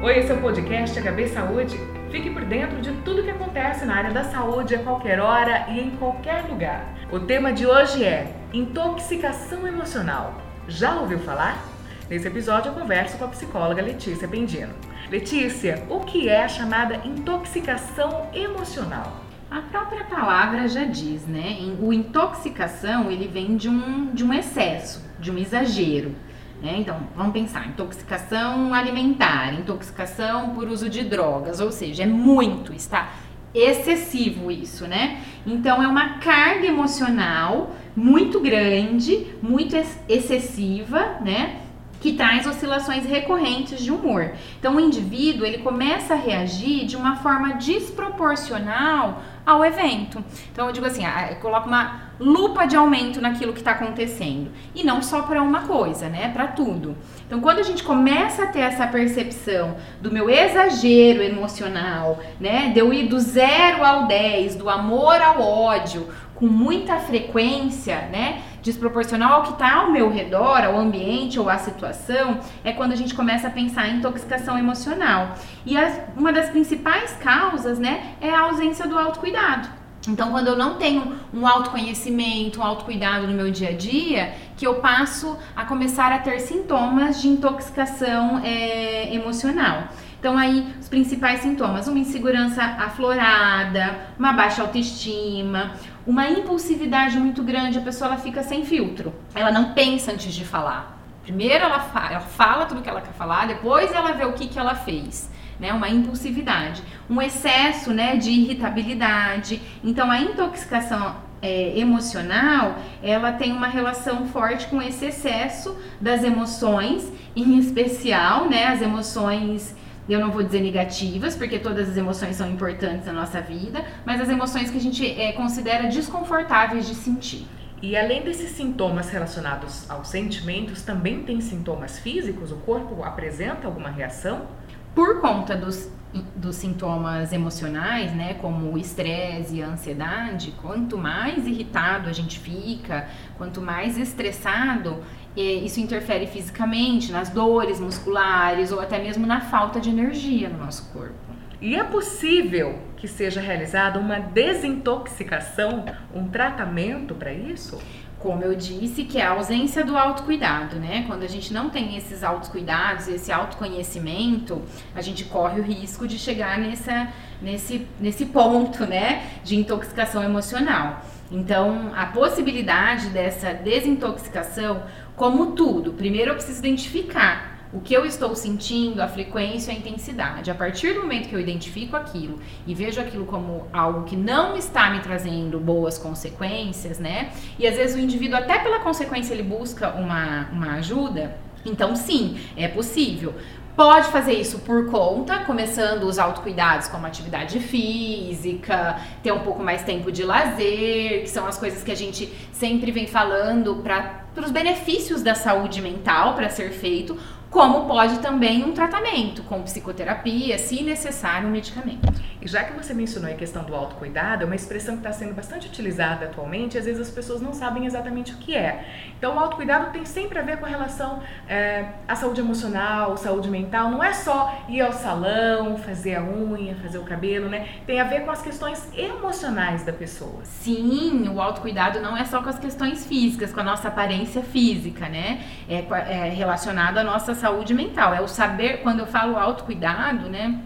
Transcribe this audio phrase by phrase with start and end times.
[0.00, 1.76] Oi, esse é o podcast HB Saúde.
[2.08, 5.80] Fique por dentro de tudo que acontece na área da saúde a qualquer hora e
[5.80, 6.94] em qualquer lugar.
[7.10, 10.40] O tema de hoje é intoxicação emocional.
[10.68, 11.64] Já ouviu falar?
[12.08, 14.72] Nesse episódio eu converso com a psicóloga Letícia Pendino.
[15.10, 19.24] Letícia, o que é a chamada intoxicação emocional?
[19.50, 21.58] A própria palavra já diz, né?
[21.80, 26.14] O intoxicação ele vem de um, de um excesso, de um exagero.
[26.62, 26.78] Né?
[26.78, 33.12] Então, vamos pensar: intoxicação alimentar, intoxicação por uso de drogas, ou seja, é muito, está
[33.54, 35.22] excessivo isso, né?
[35.46, 39.76] Então, é uma carga emocional muito grande, muito
[40.08, 41.60] excessiva, né?
[42.00, 44.32] Que traz oscilações recorrentes de humor.
[44.58, 50.22] Então o indivíduo ele começa a reagir de uma forma desproporcional ao evento.
[50.52, 54.50] Então eu digo assim, ah, eu coloco uma lupa de aumento naquilo que está acontecendo
[54.74, 56.30] e não só para uma coisa, né?
[56.32, 56.96] Para tudo.
[57.26, 62.70] Então quando a gente começa a ter essa percepção do meu exagero emocional, né?
[62.74, 66.08] De eu ir do zero ao 10, do amor ao ódio,
[66.38, 68.42] com muita frequência, né?
[68.62, 72.96] desproporcional ao que está ao meu redor, ao ambiente ou à situação, é quando a
[72.96, 75.34] gente começa a pensar em intoxicação emocional.
[75.64, 79.68] E as, uma das principais causas, né, é a ausência do autocuidado.
[80.06, 84.66] Então, quando eu não tenho um autoconhecimento, um autocuidado no meu dia a dia, que
[84.66, 89.88] eu passo a começar a ter sintomas de intoxicação é, emocional.
[90.18, 95.72] Então, aí, os principais sintomas: uma insegurança aflorada, uma baixa autoestima,
[96.06, 99.14] uma impulsividade muito grande, a pessoa ela fica sem filtro.
[99.34, 100.98] Ela não pensa antes de falar.
[101.22, 104.48] Primeiro ela fala, ela fala tudo que ela quer falar, depois ela vê o que,
[104.48, 105.30] que ela fez.
[105.60, 109.60] Né, uma impulsividade, um excesso né, de irritabilidade.
[109.82, 117.12] Então, a intoxicação é, emocional, ela tem uma relação forte com esse excesso das emoções,
[117.34, 119.74] em especial, né, as emoções
[120.12, 124.20] eu não vou dizer negativas, porque todas as emoções são importantes na nossa vida, mas
[124.20, 127.46] as emoções que a gente é, considera desconfortáveis de sentir.
[127.80, 132.50] E além desses sintomas relacionados aos sentimentos, também tem sintomas físicos?
[132.50, 134.46] O corpo apresenta alguma reação?
[134.94, 135.88] Por conta dos,
[136.34, 142.38] dos sintomas emocionais, né, como o estresse e a ansiedade, quanto mais irritado a gente
[142.38, 145.02] fica, quanto mais estressado,
[145.36, 150.90] isso interfere fisicamente, nas dores musculares ou até mesmo na falta de energia no nosso
[150.92, 151.14] corpo.
[151.60, 157.78] E é possível que seja realizada uma desintoxicação, um tratamento para isso?
[158.18, 161.04] Como eu disse, que é a ausência do autocuidado, né?
[161.06, 164.60] Quando a gente não tem esses autocuidados, esse autoconhecimento,
[164.94, 169.24] a gente corre o risco de chegar nessa, nesse, nesse ponto, né?
[169.44, 171.00] De intoxicação emocional.
[171.30, 174.82] Então, a possibilidade dessa desintoxicação,
[175.14, 180.50] como tudo, primeiro eu preciso identificar o que eu estou sentindo, a frequência, a intensidade.
[180.50, 184.56] A partir do momento que eu identifico aquilo e vejo aquilo como algo que não
[184.56, 187.30] está me trazendo boas consequências, né?
[187.58, 191.36] E às vezes o indivíduo, até pela consequência, ele busca uma, uma ajuda.
[191.64, 193.34] Então, sim, é possível.
[193.78, 199.84] Pode fazer isso por conta, começando os autocuidados como atividade física, ter um pouco mais
[199.84, 204.50] tempo de lazer, que são as coisas que a gente sempre vem falando para os
[204.50, 207.16] benefícios da saúde mental para ser feito,
[207.50, 212.12] como pode também um tratamento com psicoterapia, se necessário, um medicamento.
[212.40, 215.34] E já que você mencionou a questão do autocuidado, é uma expressão que está sendo
[215.34, 218.84] bastante utilizada atualmente, às vezes as pessoas não sabem exatamente o que é.
[219.18, 223.50] Então, o autocuidado tem sempre a ver com a relação é, à saúde emocional, saúde
[223.50, 227.68] mental, não é só ir ao salão, fazer a unha, fazer o cabelo, né?
[227.86, 230.44] Tem a ver com as questões emocionais da pessoa.
[230.44, 235.08] Sim, o autocuidado não é só com as questões físicas, com a nossa aparência física,
[235.08, 235.42] né?
[235.68, 238.14] É, é relacionado à nossa saúde mental.
[238.14, 240.60] É o saber, quando eu falo autocuidado, né?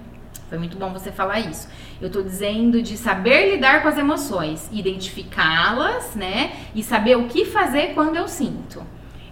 [0.52, 1.66] Foi muito bom você falar isso.
[1.98, 6.52] Eu tô dizendo de saber lidar com as emoções, identificá-las, né?
[6.74, 8.82] E saber o que fazer quando eu sinto.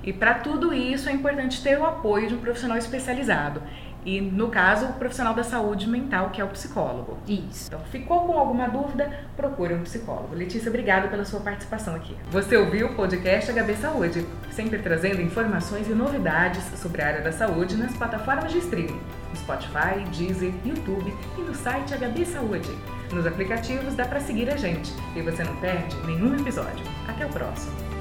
[0.02, 3.62] E para tudo isso é importante ter o apoio de um profissional especializado.
[4.04, 7.18] E no caso, o profissional da saúde mental, que é o psicólogo.
[7.26, 7.66] Isso.
[7.68, 9.10] Então, ficou com alguma dúvida?
[9.36, 10.34] Procure um psicólogo.
[10.34, 12.16] Letícia, obrigada pela sua participação aqui.
[12.30, 17.32] Você ouviu o podcast HB Saúde, sempre trazendo informações e novidades sobre a área da
[17.32, 19.00] saúde nas plataformas de streaming,
[19.34, 22.70] Spotify, Deezer, YouTube e no site HB Saúde.
[23.12, 26.84] Nos aplicativos dá para seguir a gente e você não perde nenhum episódio.
[27.08, 27.99] Até o próximo.